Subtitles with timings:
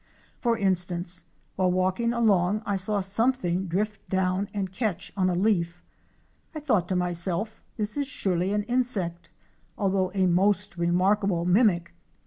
[0.39, 1.25] For instance,
[1.57, 5.83] while walking along I saw something drift down and catch on a leaf.
[6.55, 9.29] I thought to myself, this is surely an insect,
[9.77, 11.93] although a most remarkable mimic.